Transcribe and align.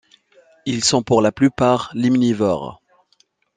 Ils 0.65 0.83
sont 0.83 1.03
pour 1.03 1.21
la 1.21 1.31
plupart 1.31 1.91
limnivores. 1.93 2.81